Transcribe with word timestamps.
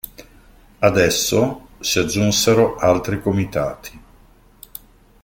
Ad 0.79 0.97
esso 0.97 1.67
si 1.79 1.99
aggiunsero 1.99 2.75
altri 2.77 3.21
comitati. 3.21 3.99